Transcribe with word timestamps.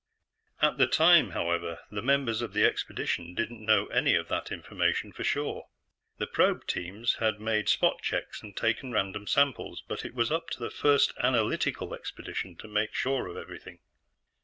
At 0.63 0.79
the 0.79 0.87
time, 0.87 1.29
however, 1.29 1.81
the 1.91 2.01
members 2.01 2.41
of 2.41 2.53
the 2.53 2.65
expedition 2.65 3.35
didn't 3.35 3.63
know 3.63 3.85
any 3.85 4.15
of 4.15 4.29
that 4.29 4.51
information 4.51 5.11
for 5.11 5.23
sure. 5.23 5.67
The 6.17 6.25
probe 6.25 6.65
teams 6.65 7.17
had 7.19 7.39
made 7.39 7.69
spot 7.69 8.01
checks 8.01 8.41
and 8.41 8.57
taken 8.57 8.91
random 8.91 9.27
samples, 9.27 9.83
but 9.87 10.03
it 10.03 10.15
was 10.15 10.31
up 10.31 10.49
to 10.53 10.59
the 10.59 10.71
First 10.71 11.13
Analytical 11.19 11.93
Expedition 11.93 12.55
to 12.55 12.67
make 12.67 12.95
sure 12.95 13.27
of 13.27 13.37
everything. 13.37 13.77